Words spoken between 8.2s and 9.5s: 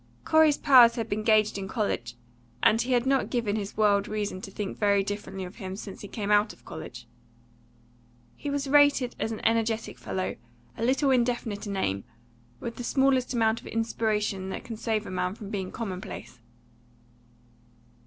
He was rated as an